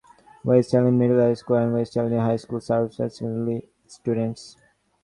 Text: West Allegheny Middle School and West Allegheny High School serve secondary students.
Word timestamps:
West 0.43 0.73
Allegheny 0.73 1.09
Middle 1.09 1.35
School 1.35 1.57
and 1.57 1.73
West 1.75 1.95
Allegheny 1.95 2.19
High 2.21 2.37
School 2.37 2.59
serve 2.59 2.91
secondary 2.91 3.67
students. 3.85 4.57